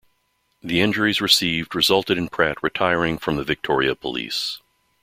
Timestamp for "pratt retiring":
2.29-3.19